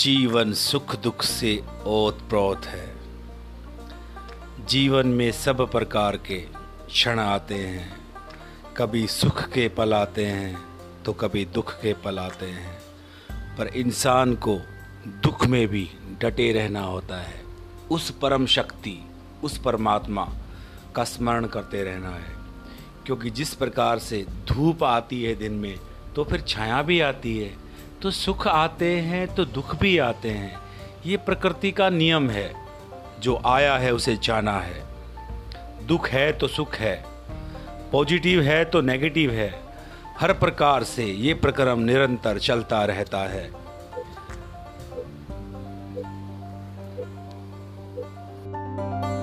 [0.00, 2.96] जीवन सुख दुख से ओत प्रोत है।
[4.66, 6.40] जीवन में सब प्रकार के
[6.88, 8.00] क्षण आते हैं।
[8.76, 10.58] कभी सुख के पल आते हैं
[11.04, 12.78] तो कभी दुख के पल आते हैं।
[13.56, 14.58] पर इंसान को
[15.06, 15.90] दुख में भी
[16.20, 17.42] डटे रहना होता है।
[17.90, 19.04] उस परम शक्ति,
[19.42, 20.28] उस परमात्मा
[20.96, 22.36] का स्मरण करते रहना है।
[23.06, 25.78] क्योंकि जिस प्रकार से धूप आती है दिन में
[26.16, 27.69] तो फिर छाया भी आती है।
[28.02, 30.60] तो सुख आते हैं तो दुख भी आते हैं।
[31.06, 32.54] ये प्रकृति का नियम है।
[33.20, 34.84] जो आया है, उसे जाना है।
[35.86, 37.04] दुख है तो सुख है।
[37.92, 39.60] पॉजिटिव है तो नेगेटिव है।
[40.20, 43.60] हर प्रकार से ये प्रक्रम निरंतर चलता रहता है।
[48.52, 49.19] thank you